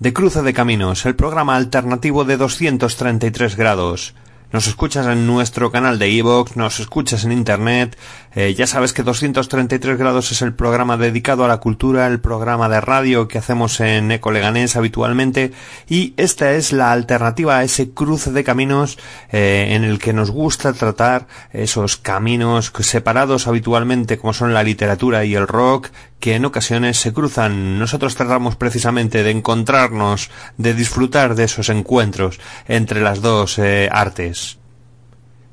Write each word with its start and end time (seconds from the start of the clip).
de 0.00 0.14
Cruce 0.14 0.40
de 0.40 0.54
Caminos, 0.54 1.04
el 1.04 1.14
programa 1.14 1.56
alternativo 1.56 2.24
de 2.24 2.38
233 2.38 3.54
grados. 3.54 4.14
Nos 4.50 4.66
escuchas 4.66 5.06
en 5.06 5.26
nuestro 5.26 5.70
canal 5.70 5.98
de 5.98 6.08
iVoox, 6.08 6.56
nos 6.56 6.80
escuchas 6.80 7.24
en 7.24 7.30
internet, 7.30 7.96
eh, 8.34 8.52
ya 8.54 8.66
sabes 8.66 8.92
que 8.92 9.04
233 9.04 9.96
grados 9.96 10.32
es 10.32 10.42
el 10.42 10.54
programa 10.54 10.96
dedicado 10.96 11.44
a 11.44 11.48
la 11.48 11.58
cultura, 11.58 12.06
el 12.06 12.18
programa 12.18 12.68
de 12.68 12.80
radio 12.80 13.28
que 13.28 13.38
hacemos 13.38 13.78
en 13.78 14.10
Ecoleganés 14.10 14.74
habitualmente, 14.74 15.52
y 15.86 16.14
esta 16.16 16.52
es 16.52 16.72
la 16.72 16.90
alternativa 16.90 17.58
a 17.58 17.62
ese 17.62 17.90
cruce 17.90 18.32
de 18.32 18.42
caminos 18.42 18.98
eh, 19.30 19.68
en 19.70 19.84
el 19.84 19.98
que 19.98 20.14
nos 20.14 20.30
gusta 20.32 20.72
tratar 20.72 21.28
esos 21.52 21.98
caminos 21.98 22.72
separados 22.80 23.46
habitualmente 23.46 24.18
como 24.18 24.32
son 24.32 24.54
la 24.54 24.64
literatura 24.64 25.24
y 25.26 25.34
el 25.36 25.46
rock, 25.46 25.90
que 26.20 26.34
en 26.34 26.44
ocasiones 26.44 26.98
se 26.98 27.12
cruzan. 27.12 27.78
Nosotros 27.78 28.14
tratamos 28.14 28.56
precisamente 28.56 29.22
de 29.22 29.30
encontrarnos, 29.30 30.30
de 30.58 30.74
disfrutar 30.74 31.34
de 31.34 31.44
esos 31.44 31.68
encuentros 31.70 32.38
entre 32.68 33.00
las 33.00 33.22
dos 33.22 33.58
eh, 33.58 33.88
artes. 33.90 34.58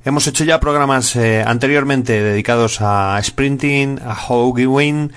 Hemos 0.05 0.27
hecho 0.27 0.44
ya 0.44 0.59
programas 0.59 1.16
eh, 1.16 1.44
anteriormente 1.45 2.22
dedicados 2.22 2.78
a 2.81 3.19
sprinting, 3.22 4.00
a 4.06 4.17
win, 4.30 5.11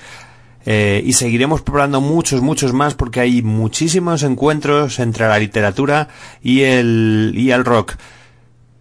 eh, 0.65 1.01
y 1.05 1.13
seguiremos 1.13 1.61
probando 1.61 2.01
muchos, 2.01 2.41
muchos 2.41 2.73
más 2.73 2.93
porque 2.93 3.19
hay 3.19 3.41
muchísimos 3.41 4.23
encuentros 4.23 4.99
entre 4.99 5.27
la 5.27 5.39
literatura 5.39 6.09
y 6.41 6.61
el, 6.61 7.33
y 7.35 7.51
el 7.51 7.65
rock. 7.65 7.95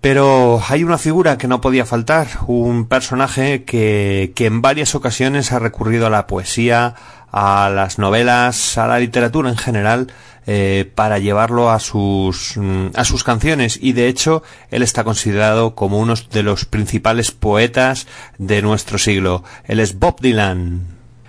Pero 0.00 0.62
hay 0.66 0.82
una 0.82 0.96
figura 0.96 1.36
que 1.36 1.48
no 1.48 1.60
podía 1.60 1.84
faltar, 1.84 2.28
un 2.46 2.86
personaje 2.86 3.64
que, 3.64 4.32
que 4.34 4.46
en 4.46 4.62
varias 4.62 4.94
ocasiones 4.94 5.52
ha 5.52 5.58
recurrido 5.58 6.06
a 6.06 6.10
la 6.10 6.26
poesía, 6.26 6.94
a 7.30 7.68
las 7.68 7.98
novelas, 7.98 8.78
a 8.78 8.86
la 8.86 8.98
literatura 8.98 9.50
en 9.50 9.58
general, 9.58 10.12
eh, 10.46 10.90
para 10.94 11.18
llevarlo 11.18 11.70
a 11.70 11.78
sus, 11.78 12.56
mm, 12.56 12.88
a 12.94 13.04
sus 13.04 13.24
canciones 13.24 13.78
y 13.80 13.92
de 13.92 14.08
hecho 14.08 14.42
él 14.70 14.82
está 14.82 15.04
considerado 15.04 15.74
como 15.74 15.98
uno 15.98 16.14
de 16.32 16.42
los 16.42 16.64
principales 16.64 17.30
poetas 17.30 18.06
de 18.38 18.62
nuestro 18.62 18.98
siglo. 18.98 19.44
Él 19.64 19.80
es 19.80 19.98
Bob 19.98 20.20
Dylan. 20.20 20.86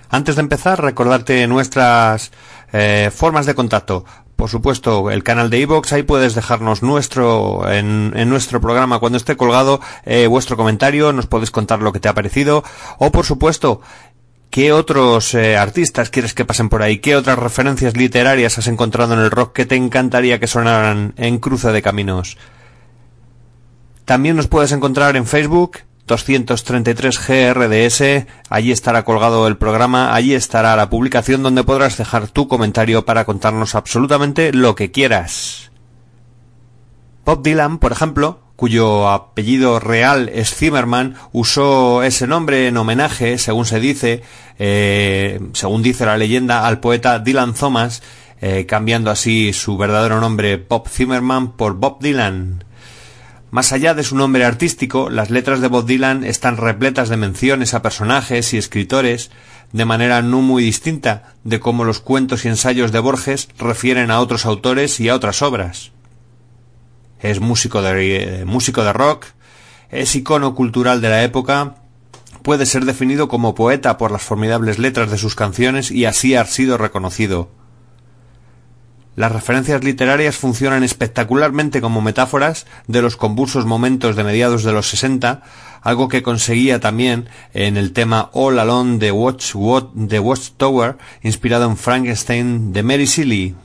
Antes 0.10 0.38
de 0.38 0.42
empezar, 0.42 0.82
recordarte 0.82 1.46
nuestras 1.48 2.32
eh, 2.74 3.12
formas 3.14 3.46
de 3.46 3.54
contacto 3.54 4.06
por 4.42 4.50
supuesto, 4.50 5.11
el 5.11 5.23
canal 5.23 5.52
de 5.52 5.59
iVoox, 5.59 5.94
ahí 5.94 6.02
puedes 6.02 6.34
dejarnos 6.34 6.81
nuestro, 6.81 7.72
en, 7.72 8.28
nuestro 8.28 8.59
programa 8.59 8.97
cuando 8.97 9.20
esté 9.20 9.38
colgado, 9.38 9.81
eh, 10.03 10.25
vuestro 10.25 10.58
comentario, 10.58 11.14
nos 11.14 11.28
podéis 11.28 11.52
contar 11.52 11.80
lo 11.84 11.94
que 11.94 12.00
te 12.00 12.09
ha 12.09 12.16
parecido, 12.16 12.64
o 12.97 13.12
por 13.12 13.23
supuesto, 13.23 13.81
¿Qué 14.50 14.73
otros 14.73 15.36
eh, 15.36 15.58
artistas 15.58 16.09
quieres 16.09 16.34
que 16.34 16.44
pasen 16.44 16.69
por 16.69 16.81
ahí? 16.81 16.97
¿Qué 16.97 17.16
otras 17.16 17.38
referencias 17.38 17.95
literarias 17.95 18.58
has 18.58 18.67
encontrado 18.67 19.14
en 19.14 19.19
el 19.19 19.30
rock 19.30 19.53
que 19.53 19.67
te 19.67 19.75
encantaría 19.75 20.39
que 20.39 20.47
sonaran 20.47 21.14
en 21.17 21.38
Cruce 21.38 21.72
de 21.72 21.84
Caminos? 21.84 22.38
También 24.06 24.36
nos 24.36 24.47
puedes 24.47 24.72
encontrar 24.72 25.16
en 25.17 25.28
Facebook, 25.28 25.78
233 26.12 27.26
GRDS, 27.26 28.28
allí 28.50 28.73
estará 28.73 29.06
colgado 29.06 29.48
el 29.48 29.56
programa, 29.56 30.13
allí 30.13 30.34
estará 30.34 30.75
la 30.75 30.90
publicación 30.90 31.41
donde 31.41 31.63
podrás 31.63 31.97
dejar 31.97 32.28
tu 32.28 32.50
comentario 32.50 33.06
para 33.06 33.24
contarnos 33.24 33.75
absolutamente 33.75 34.52
lo 34.52 34.75
que 34.75 34.91
quieras. 34.91 35.72
Bob 37.24 37.44
Dylan, 37.44 37.78
por 37.78 37.94
ejemplo, 37.94 38.41
cuyo 38.58 39.09
apellido 39.09 39.80
real 39.80 40.30
es 40.34 40.53
Zimmerman, 40.53 41.16
usó 41.31 42.03
ese 42.03 42.28
nombre 42.28 42.68
en 42.68 42.75
homenaje, 42.75 43.38
según 43.38 43.66
se 43.66 43.80
dice, 43.80 44.22
eh, 44.59 45.40
según 45.53 45.81
dice 45.81 46.06
la 46.06 46.18
leyenda, 46.18 46.68
al 46.68 46.81
poeta 46.81 47.19
Dylan 47.19 47.53
Thomas, 47.53 48.03
eh, 48.41 48.66
cambiando 48.66 49.12
así 49.12 49.53
su 49.53 49.78
verdadero 49.78 50.19
nombre 50.19 50.57
Bob 50.57 50.90
Zimmerman 50.90 51.53
por 51.53 51.75
Bob 51.75 52.02
Dylan. 52.02 52.66
Más 53.51 53.73
allá 53.73 53.94
de 53.94 54.06
su 54.06 54.16
nombre 54.16 54.45
artístico, 54.45 55.09
las 55.09 55.29
letras 55.29 55.59
de 55.59 55.67
Bob 55.67 55.85
Dylan 55.85 56.23
están 56.23 56.56
repletas 56.56 57.09
de 57.09 57.17
menciones 57.17 57.73
a 57.73 57.81
personajes 57.81 58.53
y 58.53 58.57
escritores, 58.57 59.29
de 59.73 59.84
manera 59.84 60.22
no 60.22 60.41
muy 60.41 60.63
distinta 60.63 61.34
de 61.44 61.59
cómo 61.59 61.84
los 61.84 62.00
cuentos 62.00 62.45
y 62.45 62.47
ensayos 62.47 62.94
de 62.94 63.00
Borges 63.00 63.50
refieren 63.57 64.09
a 64.09 64.22
otros 64.22 64.45
autores 64.45 65.01
y 65.01 65.09
a 65.09 65.16
otras 65.16 65.41
obras. 65.41 65.91
Es 67.19 67.41
músico 67.41 67.81
de, 67.81 68.45
músico 68.45 68.85
de 68.85 68.94
rock, 68.94 69.25
es 69.89 70.16
icono 70.16 70.56
cultural 70.56 71.01
de 71.01 71.09
la 71.09 71.23
época, 71.23 71.75
puede 72.44 72.66
ser 72.66 72.85
definido 72.85 73.28
como 73.28 73.53
poeta 73.53 73.97
por 73.97 74.12
las 74.12 74.22
formidables 74.22 74.79
letras 74.79 75.12
de 75.12 75.18
sus 75.18 75.35
canciones 75.35 75.91
y 75.91 76.06
así 76.06 76.35
ha 76.35 76.45
sido 76.45 76.78
reconocido. 76.78 77.50
Las 79.16 79.32
referencias 79.32 79.84
literarias 79.84 80.38
funcionan 80.38 80.84
espectacularmente 80.84 81.82
como 81.82 82.02
metáforas 82.02 82.66
de 82.88 83.02
los 83.02 83.18
convulsos 83.18 83.66
momentos 83.66 84.16
de 84.16 84.24
mediados 84.24 84.64
de 84.64 84.72
los 84.72 84.88
60, 84.88 85.42
algo 85.82 86.08
que 86.08 86.24
conseguía 86.24 86.80
también 86.80 87.28
en 87.54 87.76
el 87.76 87.92
tema 87.92 88.30
All 88.32 88.58
Alone 88.58 89.00
de 89.00 89.12
Watch, 89.12 89.54
de 89.94 90.20
Watchtower, 90.20 90.98
inspirado 91.24 91.66
en 91.66 91.76
Frankenstein 91.76 92.72
de 92.72 92.84
Mary 92.84 93.06
Shelley. 93.06 93.56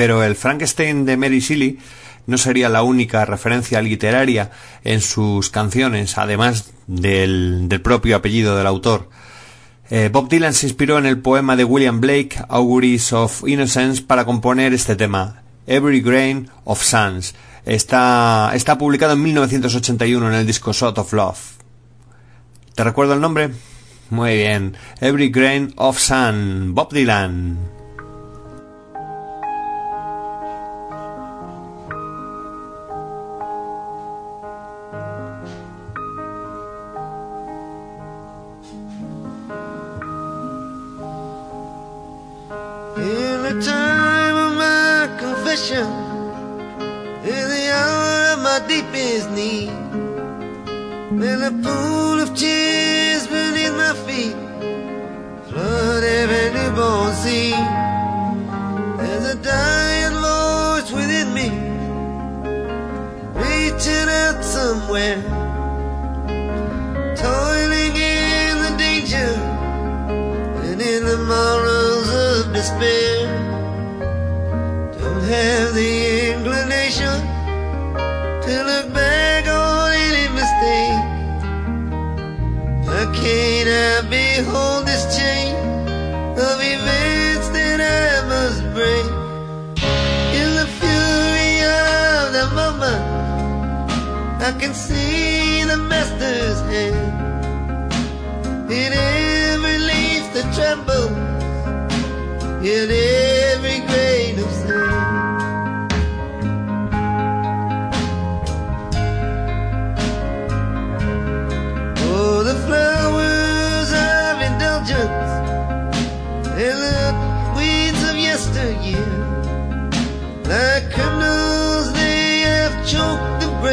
Pero 0.00 0.24
el 0.24 0.34
Frankenstein 0.34 1.04
de 1.04 1.18
Mary 1.18 1.40
Shelley 1.40 1.78
no 2.26 2.38
sería 2.38 2.70
la 2.70 2.82
única 2.82 3.26
referencia 3.26 3.82
literaria 3.82 4.50
en 4.82 5.02
sus 5.02 5.50
canciones, 5.50 6.16
además 6.16 6.72
del, 6.86 7.68
propio 7.84 8.16
apellido 8.16 8.56
del 8.56 8.66
autor. 8.66 9.10
Eh, 9.90 10.08
Bob 10.10 10.30
Dylan 10.30 10.54
se 10.54 10.68
inspiró 10.68 10.96
en 10.96 11.04
el 11.04 11.18
poema 11.18 11.54
de 11.54 11.64
William 11.64 12.00
Blake, 12.00 12.30
Auguries 12.48 13.12
of 13.12 13.46
Innocence, 13.46 14.00
para 14.00 14.24
componer 14.24 14.72
este 14.72 14.96
tema, 14.96 15.42
Every 15.66 16.00
Grain 16.00 16.48
of 16.64 16.82
Suns. 16.82 17.34
Está, 17.66 18.52
está 18.54 18.78
publicado 18.78 19.12
en 19.12 19.22
1981 19.22 20.28
en 20.28 20.34
el 20.34 20.46
disco 20.46 20.72
Shot 20.72 20.96
of 20.96 21.12
Love. 21.12 21.40
¿Te 22.74 22.84
recuerdo 22.84 23.12
el 23.12 23.20
nombre? 23.20 23.50
Muy 24.08 24.36
bien. 24.36 24.78
Every 25.02 25.28
Grain 25.28 25.74
of 25.76 25.98
Sun, 25.98 26.74
Bob 26.74 26.90
Dylan. 26.90 27.79
Deepest 48.70 49.30
need. 49.30 49.70
When 51.20 51.42
a 51.42 51.50
pool 51.50 52.20
of 52.20 52.36
tears 52.36 53.26
beneath 53.26 53.74
my 53.84 53.94
feet 54.06 54.36
flood 55.48 56.04
every 56.04 56.46
newborn 56.54 57.12
scene. 57.22 57.66
There's 58.98 59.26
a 59.34 59.38
dying 59.42 60.16
voice 60.24 60.90
within 60.98 61.28
me, 61.38 61.48
reaching 63.42 64.08
out 64.22 64.44
somewhere, 64.44 65.18
How 83.10 83.16
can 83.16 83.66
I 83.66 84.08
behold 84.08 84.86
this 84.86 85.04
chain 85.16 85.56
of 86.38 86.60
events 86.62 87.48
that 87.48 87.80
I 87.80 88.24
must 88.28 88.62
break? 88.72 89.06
In 90.38 90.48
the 90.54 90.68
fury 90.78 91.54
of 91.66 92.32
the 92.38 92.46
moment, 92.54 93.02
I 94.40 94.52
can 94.60 94.72
see 94.74 95.64
the 95.64 95.76
master's 95.76 96.60
hand. 96.70 97.92
In 98.70 98.92
every 98.92 99.78
leaf 99.78 100.32
that 100.34 100.54
trembles, 100.54 101.10
in 102.64 102.90
every 102.92 103.29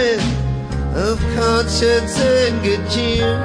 choked 0.08 0.24
of 0.96 1.20
conscience 1.36 2.18
and 2.20 2.64
good 2.64 2.90
cheer. 2.90 3.36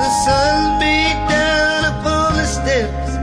The 0.00 0.10
sun 0.24 0.80
beat 0.80 1.18
down 1.28 1.84
upon 1.92 2.34
the 2.34 2.46
steps 2.46 3.16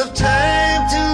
of 0.00 0.14
time 0.14 0.88
to 0.90 1.07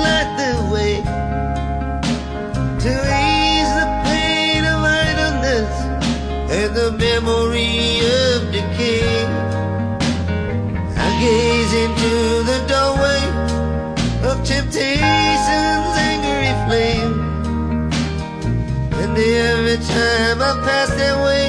time 19.95 20.43
I 20.43 20.53
pass 20.67 20.91
that 21.01 21.17
way, 21.25 21.45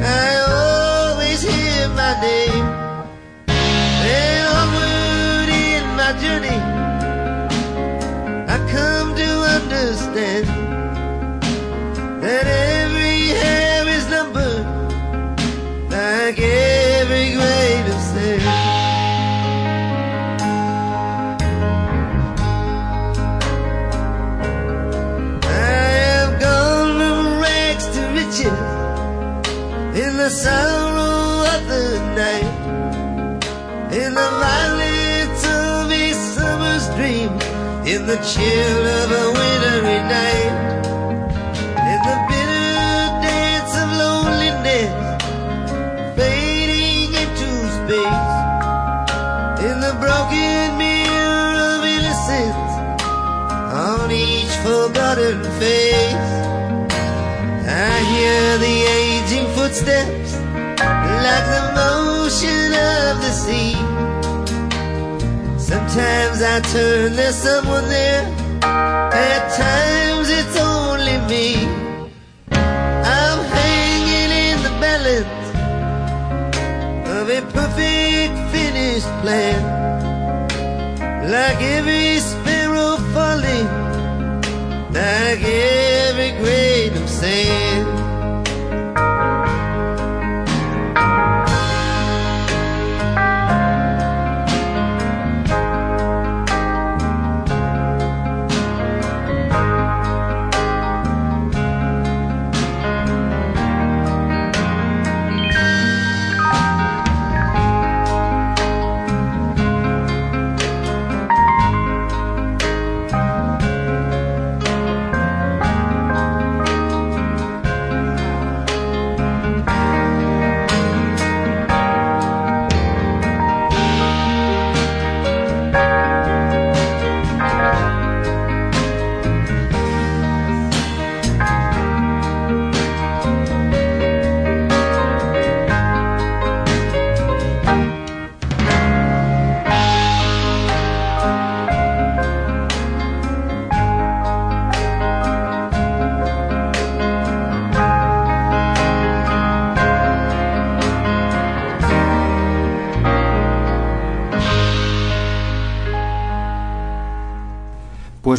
I 0.00 0.30
always 0.56 1.42
hear 1.42 1.88
my 2.00 2.12
name. 2.20 2.66
And 3.48 4.44
onward 4.58 5.50
in 5.68 5.84
my 6.00 6.12
journey, 6.22 6.58
I 8.54 8.56
come 8.72 9.14
to 9.16 9.30
understand 9.56 10.61
the 38.12 38.18
chill 38.18 38.86
of 39.00 39.10
a 39.10 39.26
wintry 39.38 40.00
night, 40.04 40.52
in 41.92 42.00
the 42.08 42.18
bitter 42.28 43.08
dance 43.24 43.72
of 43.82 43.88
loneliness 44.04 44.92
fading 46.14 47.08
into 47.22 47.48
space 47.78 48.32
in 49.64 49.80
the 49.80 49.94
broken 49.98 50.76
mirror 50.76 51.56
of 51.72 51.80
innocence 51.96 52.72
on 53.88 54.12
each 54.12 54.54
forgotten 54.60 55.40
face. 55.58 56.32
I 57.64 57.96
hear 58.12 58.58
the 58.58 58.76
aging 59.00 59.46
footsteps 59.54 60.32
like 61.24 61.46
the 61.56 61.64
motion 61.80 62.74
of 62.74 63.22
the 63.24 63.32
sea. 63.32 63.91
Sometimes 65.92 66.40
I 66.40 66.60
turn, 66.72 67.16
there's 67.16 67.34
someone 67.36 67.86
there. 67.86 68.24
At 68.62 69.42
times 69.54 70.30
it's 70.30 70.56
only 70.58 71.18
me. 71.28 71.66
I'm 72.50 73.44
hanging 73.58 74.32
in 74.46 74.56
the 74.62 74.72
balance 74.80 75.44
of 77.10 77.28
a 77.28 77.42
perfect 77.52 78.34
finished 78.52 79.12
plan. 79.20 79.60
Like 81.30 81.60
every 81.60 82.20
sparrow 82.20 82.96
falling, 83.12 83.68
like 84.94 85.44
every 85.44 85.91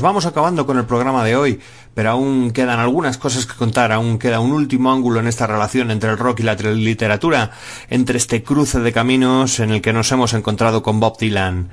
vamos 0.03 0.25
acabando 0.25 0.65
con 0.65 0.77
el 0.77 0.86
programa 0.86 1.24
de 1.24 1.38
hoy, 1.38 1.60
pero 1.93 2.12
aún 2.12 2.51
quedan 2.51 2.79
algunas 2.79 3.17
cosas 3.17 3.45
que 3.45 3.55
contar, 3.55 3.93
aún 3.93 4.19
queda 4.19 4.41
un 4.41 4.51
último 4.51 4.91
ángulo 4.91 5.22
en 5.22 5.27
esta 5.27 5.48
relación 5.48 5.91
entre 5.91 6.12
el 6.12 6.17
rock 6.17 6.41
y 6.41 6.43
la 6.43 6.55
literatura, 6.55 7.51
entre 7.89 8.17
este 8.17 8.43
cruce 8.43 8.81
de 8.81 8.91
caminos 8.91 9.62
en 9.62 9.72
el 9.72 9.81
que 9.81 9.93
nos 9.93 10.12
hemos 10.12 10.33
encontrado 10.33 10.83
con 10.83 11.00
Bob 11.00 11.17
Dylan. 11.17 11.69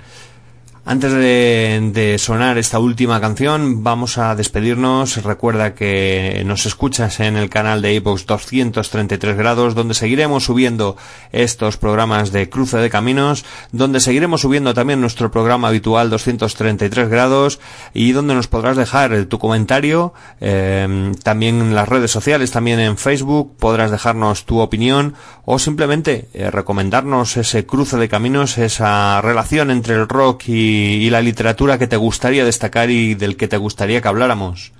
Antes 0.90 1.12
de, 1.12 2.16
sonar 2.18 2.58
esta 2.58 2.80
última 2.80 3.20
canción, 3.20 3.84
vamos 3.84 4.18
a 4.18 4.34
despedirnos. 4.34 5.22
Recuerda 5.22 5.72
que 5.76 6.42
nos 6.44 6.66
escuchas 6.66 7.20
en 7.20 7.36
el 7.36 7.48
canal 7.48 7.80
de 7.80 7.94
iVoox 7.94 8.26
233 8.26 9.36
grados, 9.36 9.76
donde 9.76 9.94
seguiremos 9.94 10.42
subiendo 10.42 10.96
estos 11.30 11.76
programas 11.76 12.32
de 12.32 12.50
cruce 12.50 12.78
de 12.78 12.90
caminos, 12.90 13.44
donde 13.70 14.00
seguiremos 14.00 14.40
subiendo 14.40 14.74
también 14.74 15.00
nuestro 15.00 15.30
programa 15.30 15.68
habitual 15.68 16.10
233 16.10 17.08
grados 17.08 17.60
y 17.94 18.10
donde 18.10 18.34
nos 18.34 18.48
podrás 18.48 18.76
dejar 18.76 19.26
tu 19.26 19.38
comentario, 19.38 20.12
em, 20.40 21.14
también 21.14 21.60
en 21.60 21.76
las 21.76 21.88
redes 21.88 22.10
sociales, 22.10 22.50
también 22.50 22.80
en 22.80 22.96
Facebook, 22.96 23.56
podrás 23.60 23.92
dejarnos 23.92 24.44
tu 24.44 24.58
opinión 24.58 25.14
o 25.44 25.60
simplemente 25.60 26.28
eh, 26.34 26.50
recomendarnos 26.50 27.36
ese 27.36 27.64
cruce 27.64 27.96
de 27.96 28.08
caminos, 28.08 28.58
esa 28.58 29.20
relación 29.20 29.70
entre 29.70 29.94
el 29.94 30.08
rock 30.08 30.48
y 30.48 30.79
y, 30.80 31.10
la 31.10 31.20
literatura 31.20 31.78
que 31.78 31.86
te 31.86 31.96
gustaría 31.96 32.44
destacar 32.44 32.90
y 32.90 33.14
del 33.14 33.36
que 33.36 33.48
te 33.48 33.56
gustaría 33.56 34.00
que 34.00 34.08
habláramos. 34.08 34.72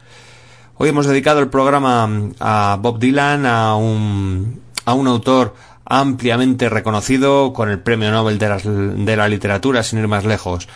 Hoy 0.76 0.88
hemos 0.88 1.06
dedicado 1.06 1.40
el 1.40 1.48
programa 1.48 2.08
a 2.40 2.78
Bob 2.80 2.98
Dylan, 2.98 3.44
a 3.46 3.76
un, 3.76 4.60
a 4.84 4.94
un 4.94 5.06
autor 5.06 5.54
ampliamente 5.84 6.68
reconocido 6.68 7.52
con 7.52 7.68
el 7.68 7.80
Premio 7.80 8.10
Nobel 8.10 8.38
de 8.38 9.16
la, 9.16 9.28
Literatura, 9.28 9.82
sin 9.82 9.98
ir 9.98 10.08
más 10.08 10.24
lejos. 10.24 10.68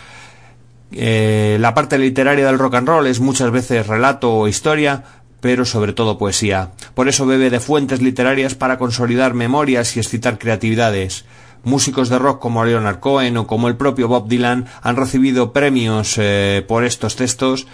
Eh, 0.91 1.57
la 1.59 1.73
parte 1.73 1.97
literaria 1.97 2.45
del 2.45 2.59
rock 2.59 2.75
and 2.75 2.87
roll 2.87 3.07
es 3.07 3.19
muchas 3.19 3.49
veces 3.49 3.87
relato 3.87 4.33
o 4.33 4.47
historia, 4.47 5.03
pero 5.39 5.63
sobre 5.63 5.93
todo 5.93 6.17
poesía. 6.17 6.71
Por 6.93 7.07
eso 7.07 7.25
bebe 7.25 7.49
de 7.49 7.59
fuentes 7.59 8.01
literarias 8.01 8.55
para 8.55 8.77
consolidar 8.77 9.33
memorias 9.33 9.95
y 9.95 9.99
excitar 9.99 10.37
creatividades. 10.37 11.25
Músicos 11.65 12.09
de 12.09 12.19
rock 12.19 12.39
como 12.39 12.63
Leonard 12.63 12.99
Cohen 12.99 13.35
o 13.35 13.47
como 13.47 13.67
el 13.67 13.75
propio 13.75 14.07
Bob 14.07 14.27
Dylan 14.29 14.67
han 14.81 14.95
recibido 14.95 15.51
premios 15.51 16.15
eh, 16.17 16.63
por 16.67 16.85
estos 16.85 17.15
textos 17.17 17.67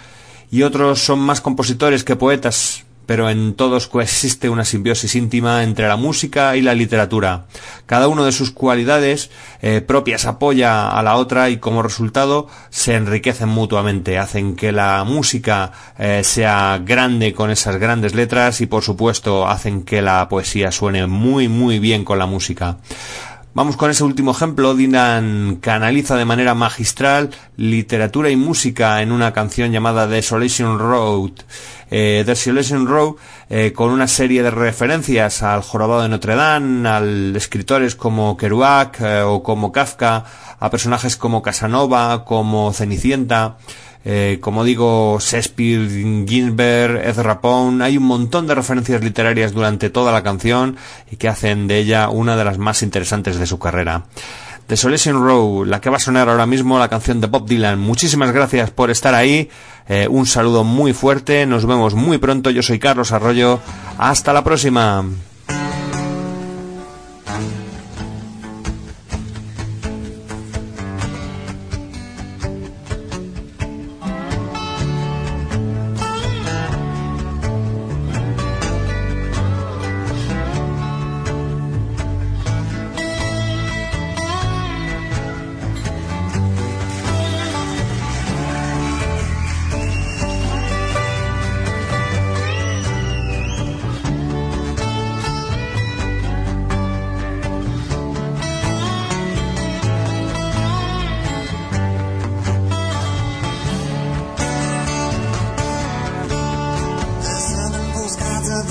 y 0.50 0.64
otros 0.64 1.00
son 1.02 1.18
más 1.20 1.40
compositores 1.40 2.02
que 2.02 2.16
poetas, 2.16 2.84
pero 3.06 3.30
en 3.30 3.54
todos 3.54 3.88
coexiste 3.88 4.48
una 4.48 4.64
simbiosis 4.64 5.14
íntima 5.14 5.64
entre 5.64 5.88
la 5.88 5.96
música 5.96 6.56
y 6.56 6.62
la 6.62 6.74
literatura. 6.74 7.46
Cada 7.86 8.08
uno 8.08 8.24
de 8.24 8.32
sus 8.32 8.50
cualidades 8.50 9.30
eh, 9.60 9.80
propias 9.80 10.26
apoya 10.26 10.88
a 10.88 11.02
la 11.02 11.16
otra 11.16 11.50
y 11.50 11.56
como 11.56 11.82
resultado 11.82 12.48
se 12.70 12.94
enriquecen 12.94 13.48
mutuamente, 13.48 14.18
hacen 14.18 14.56
que 14.56 14.72
la 14.72 15.04
música 15.04 15.72
eh, 15.98 16.22
sea 16.22 16.80
grande 16.84 17.32
con 17.32 17.50
esas 17.50 17.76
grandes 17.76 18.14
letras 18.14 18.60
y 18.60 18.66
por 18.66 18.82
supuesto 18.82 19.48
hacen 19.48 19.84
que 19.84 20.02
la 20.02 20.28
poesía 20.28 20.70
suene 20.70 21.06
muy 21.06 21.48
muy 21.48 21.78
bien 21.78 22.04
con 22.04 22.18
la 22.18 22.26
música. 22.26 22.78
Vamos 23.54 23.76
con 23.76 23.90
ese 23.90 24.02
último 24.02 24.30
ejemplo. 24.30 24.74
Dylan 24.74 25.56
canaliza 25.56 26.16
de 26.16 26.24
manera 26.24 26.54
magistral 26.54 27.28
literatura 27.58 28.30
y 28.30 28.36
música 28.36 29.02
en 29.02 29.12
una 29.12 29.34
canción 29.34 29.70
llamada 29.70 30.06
Desolation 30.06 30.78
Road. 30.78 31.32
Eh, 31.90 32.24
Desolation 32.24 32.86
Road 32.86 33.16
eh, 33.50 33.74
con 33.74 33.90
una 33.90 34.08
serie 34.08 34.42
de 34.42 34.50
referencias 34.50 35.42
al 35.42 35.60
jorobado 35.60 36.00
de 36.00 36.08
Notre 36.08 36.34
Dame, 36.34 36.88
a 36.88 37.02
escritores 37.36 37.94
como 37.94 38.38
Kerouac 38.38 38.98
eh, 39.02 39.20
o 39.20 39.42
como 39.42 39.70
Kafka, 39.70 40.24
a 40.58 40.70
personajes 40.70 41.18
como 41.18 41.42
Casanova, 41.42 42.24
como 42.24 42.72
Cenicienta. 42.72 43.58
Eh, 44.04 44.38
como 44.40 44.64
digo, 44.64 45.18
Shakespeare, 45.20 45.88
Ginsberg, 46.26 47.06
Ezra 47.06 47.40
Pound, 47.40 47.82
hay 47.82 47.96
un 47.96 48.04
montón 48.04 48.46
de 48.46 48.54
referencias 48.54 49.02
literarias 49.02 49.52
durante 49.52 49.90
toda 49.90 50.12
la 50.12 50.22
canción 50.22 50.76
y 51.10 51.16
que 51.16 51.28
hacen 51.28 51.68
de 51.68 51.78
ella 51.78 52.08
una 52.08 52.36
de 52.36 52.44
las 52.44 52.58
más 52.58 52.82
interesantes 52.82 53.38
de 53.38 53.46
su 53.46 53.58
carrera. 53.58 54.04
Desolation 54.68 55.22
Row, 55.22 55.64
la 55.64 55.80
que 55.80 55.90
va 55.90 55.96
a 55.96 56.00
sonar 56.00 56.28
ahora 56.28 56.46
mismo, 56.46 56.78
la 56.78 56.88
canción 56.88 57.20
de 57.20 57.26
Bob 57.26 57.46
Dylan. 57.46 57.78
Muchísimas 57.78 58.32
gracias 58.32 58.70
por 58.70 58.90
estar 58.90 59.14
ahí. 59.14 59.50
Eh, 59.88 60.06
un 60.08 60.26
saludo 60.26 60.64
muy 60.64 60.92
fuerte. 60.92 61.44
Nos 61.46 61.66
vemos 61.66 61.94
muy 61.94 62.18
pronto. 62.18 62.50
Yo 62.50 62.62
soy 62.62 62.78
Carlos 62.78 63.12
Arroyo. 63.12 63.60
Hasta 63.98 64.32
la 64.32 64.44
próxima. 64.44 65.04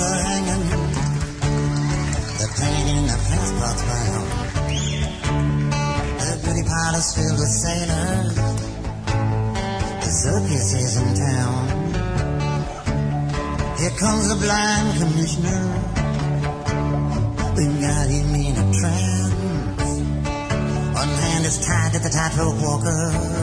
paper 0.02 0.22
hanging. 0.26 0.64
The 2.40 2.48
pain 2.58 2.84
in 2.96 3.06
the 3.06 3.18
passport's 3.28 3.82
brown. 3.88 4.24
The 6.18 6.34
pretty 6.42 6.64
palace 6.68 7.14
filled 7.14 7.38
with 7.38 7.54
sailors. 7.64 8.34
The 10.02 10.10
circus 10.24 10.66
is 10.74 10.96
in 11.02 11.08
town. 11.14 11.62
Here 13.78 13.94
comes 13.98 14.28
the 14.28 14.38
blind 14.44 14.88
commissioner. 14.98 15.62
We've 17.56 17.80
got 17.80 18.06
him 18.08 18.34
in 18.34 18.54
a 18.56 18.66
trance. 18.78 19.90
One 20.94 21.12
hand 21.24 21.44
is 21.46 21.58
tied 21.66 21.92
to 21.92 21.98
the 21.98 22.10
tightrope 22.10 22.60
walker. 22.62 23.41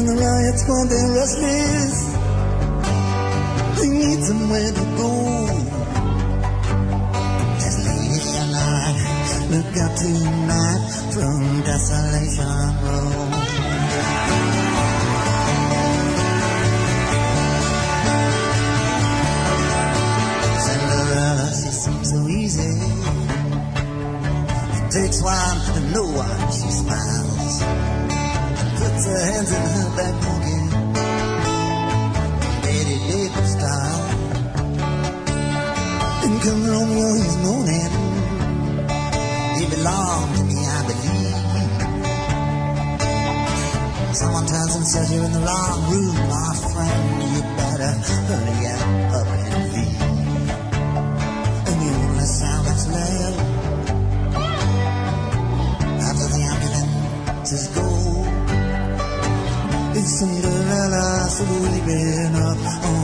And 0.00 0.08
the 0.08 0.14
riots 0.14 0.64
while 0.66 0.86
they're 0.88 1.12
restless. 1.12 1.96
They 3.76 3.88
need 4.00 4.24
somewhere 4.24 4.72
to 4.72 4.84
go. 4.96 5.12
Just 7.60 7.80
leave 7.84 8.24
and 8.40 8.56
I 8.56 8.96
Look 9.52 9.76
out 9.76 9.92
tonight 10.00 10.88
From 11.12 11.60
desolation 11.68 12.48
road. 12.80 13.28
Cinderella, 20.64 21.48
seems 21.52 22.08
so 22.08 22.18
easy. 22.26 22.72
It 24.78 24.90
takes 24.90 25.20
one 25.22 25.58
to 25.74 25.80
know 25.92 26.06
one, 26.16 26.52
she 26.52 26.70
smiles 26.70 27.29
puts 29.00 29.08
her 29.08 29.18
hands 29.32 29.50
in 29.52 29.62
her 29.62 29.90
back 29.96 30.14
pocket. 30.24 30.64
Betty 32.62 32.98
Davis 33.08 33.52
style. 33.52 34.02
Then 36.20 36.34
come 36.40 36.62
Romeo, 36.66 37.08
he's 37.14 37.36
moaning. 37.44 37.92
He 39.56 39.64
belonged 39.74 40.36
to 40.36 40.42
me, 40.44 40.58
I 40.66 40.82
believe. 40.88 41.38
Someone 44.16 44.46
turns 44.46 44.74
and 44.76 44.86
says 44.86 45.12
you're 45.14 45.24
in 45.24 45.32
the 45.32 45.40
wrong 45.40 45.90
room, 45.90 46.16
my 46.28 46.54
friend. 46.72 47.22
You 47.32 47.42
better 47.56 47.92
hurry 48.28 48.66
up. 48.66 49.09
Things 61.46 61.88
inside. 61.88 62.99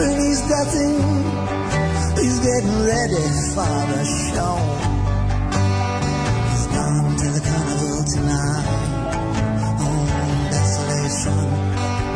He's 0.00 0.40
dancing, 0.48 0.96
he's 2.16 2.38
getting 2.40 2.76
ready 2.86 3.24
for 3.52 3.68
the 3.92 4.04
show. 4.32 4.56
He's 6.48 6.66
gone 6.72 7.16
to 7.18 7.28
the 7.36 7.40
carnival 7.44 8.04
tonight. 8.14 8.66
Oh, 9.78 10.04
desolation. 10.50 11.40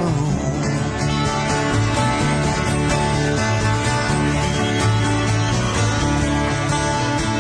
Oh. 0.01 0.45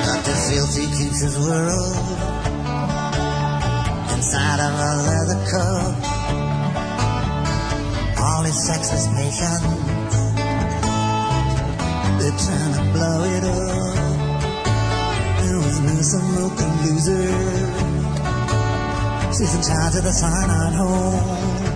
Dr. 0.04 0.36
Filthy 0.50 0.86
keeps 0.98 1.20
his 1.22 1.36
world 1.38 1.96
inside 4.12 4.60
of 4.60 4.74
a 4.76 4.92
leather 5.08 5.40
cup. 5.50 5.94
All 8.20 8.42
his 8.42 8.58
sexless 8.66 9.06
patients, 9.08 10.23
they're 12.18 12.38
trying 12.44 12.74
to 12.78 12.82
blow 12.92 13.20
it 13.24 13.44
up. 13.44 14.24
There 15.40 15.58
was 15.58 15.78
no 15.80 15.96
some 16.02 16.28
local 16.36 16.70
loser. 16.84 17.28
She's 19.36 19.54
in 19.54 19.62
charge 19.62 19.94
of 19.96 20.04
the 20.04 20.12
cyanide 20.12 20.74
home. 20.74 21.74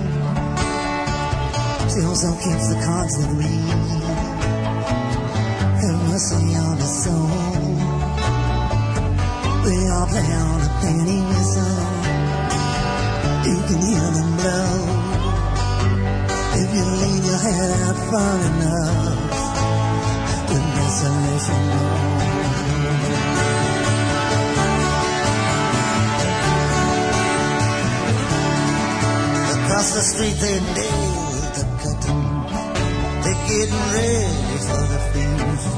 She 1.90 2.00
also 2.06 2.30
keeps 2.44 2.68
the 2.68 2.78
cards 2.84 3.14
that 3.18 3.30
read. 3.34 4.08
Have 5.82 6.00
mercy 6.08 6.54
on 6.54 6.76
his 6.76 6.94
soul. 7.04 7.78
They 9.64 9.80
all 9.90 10.06
play 10.06 10.30
on 10.46 10.60
a 10.62 10.70
penny 10.80 11.20
whistle. 11.28 12.08
You 13.48 13.58
can 13.68 13.80
hear 13.88 14.06
them 14.16 14.30
blow. 14.38 15.08
If 16.60 16.68
you 16.74 16.84
lean 17.02 17.22
your 17.24 17.38
head 17.38 17.70
out 17.86 17.98
far 18.10 18.36
enough, 18.50 19.47
the 21.00 21.10
desolation 21.10 22.88
Across 29.54 29.88
the 29.94 30.02
street 30.02 30.36
they 30.42 30.58
nailed 30.74 31.54
the 31.54 31.64
curtain. 31.78 32.22
They're 33.22 33.42
getting 33.46 33.84
ready 33.94 34.58
for 34.66 34.82
the 34.90 35.00
feast. 35.12 35.72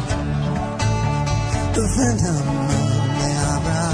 The 1.77 1.85
phantom 1.97 2.47
of 2.51 3.09
the 3.21 3.31
opera 3.53 3.89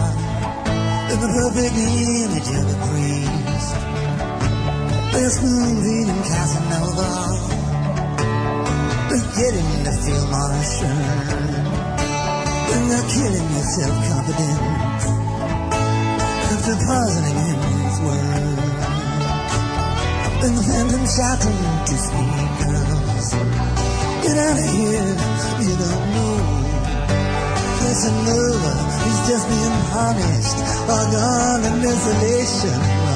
is 1.11 1.19
the 1.25 1.31
perfect 1.39 1.77
image 1.77 2.51
of 2.55 2.67
a 2.71 2.79
priest. 2.87 3.75
They're 5.13 5.31
spoon 5.31 6.09
Casanova 6.23 7.46
forgetting 9.17 9.85
to 9.85 9.93
feel 10.05 10.27
my 10.29 10.61
shirt. 10.77 11.65
When 12.69 12.83
they're 12.89 13.09
killing 13.17 13.49
your 13.57 13.67
self-confidence 13.77 15.05
after 16.53 16.77
puzzling 16.85 17.39
him 17.49 17.61
with 17.81 17.99
words. 18.05 18.77
When 20.41 20.53
the 20.57 20.63
phantom 20.69 21.05
shouting 21.17 21.59
to 21.89 21.95
speak, 21.97 22.51
girls, 22.61 23.29
get 24.23 24.37
out 24.37 24.59
of 24.61 24.69
here, 24.77 25.11
you 25.65 25.75
don't 25.81 26.07
know. 26.13 26.37
There's 27.81 28.05
a 28.05 28.13
lover, 28.29 28.79
he's 29.05 29.21
just 29.29 29.45
being 29.49 29.79
honest, 29.97 30.57
all 30.93 31.07
gone 31.13 31.65
in 31.65 31.75
desolation. 31.83 33.16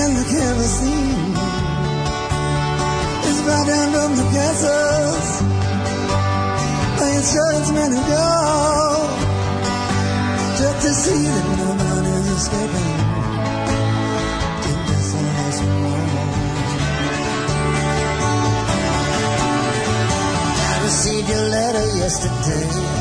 Then 0.00 0.14
the 0.14 0.24
kerosene. 0.32 1.34
It's 3.28 3.40
brought 3.44 3.66
down 3.66 3.88
from 3.94 4.10
the 4.20 4.26
castles 4.36 5.28
by 6.98 7.08
insurance 7.20 7.70
men 7.76 7.90
who 7.96 8.02
go. 8.16 8.28
Just 10.60 10.78
to 10.84 10.90
see 11.02 11.22
that 11.34 11.46
nobody's 11.60 12.28
escaping. 12.38 13.00
I 20.68 20.82
received 20.82 21.28
your 21.28 21.44
letter 21.56 21.86
yesterday 22.00 22.99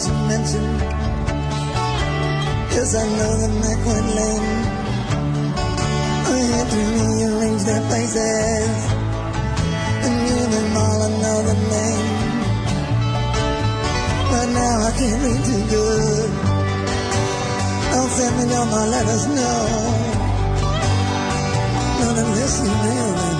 not 0.00 0.08
to 0.08 0.12
mention. 0.28 0.78
Cause 2.70 2.94
I 2.94 3.06
know 3.16 3.32
the 3.42 3.48
Mac 3.60 3.86
went 3.86 4.08
lame. 4.16 4.48
I 6.26 6.38
had 6.52 6.70
to 6.70 6.80
rearrange 7.00 7.62
their 7.64 7.82
places. 7.88 8.86
and 10.04 10.14
knew 10.24 10.42
them 10.54 10.76
all, 10.76 11.02
another 11.02 11.54
name. 11.54 12.08
But 14.30 14.46
now 14.60 14.76
I 14.88 14.92
can't 14.98 15.22
read 15.22 15.44
too 15.44 15.64
good. 15.68 16.30
Don't 17.92 18.10
send 18.10 18.48
me 18.48 18.54
all 18.54 18.66
my 18.66 18.86
letters, 18.86 19.26
no. 19.26 19.52
Not 22.00 22.18
unless 22.18 22.54
you 22.62 22.70
really 22.70 23.39